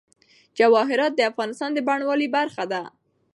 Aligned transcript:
جواهرات 0.57 1.13
د 1.15 1.21
افغانستان 1.31 1.69
د 1.73 1.79
بڼوالۍ 1.87 2.27
برخه 2.37 2.63
ده. 2.71 2.81